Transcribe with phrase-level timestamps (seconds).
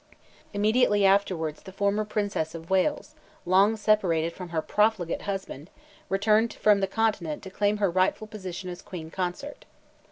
[0.51, 3.13] Immediately afterwards the former Princess of Wales,
[3.45, 5.69] long separated from her profligate husband,
[6.09, 9.65] returned from the Continent to claim her rightful position as Queen Consort.